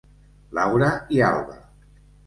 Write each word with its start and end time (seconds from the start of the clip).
Laura 0.59 0.89
i 1.19 1.23
Alba. 1.29 1.61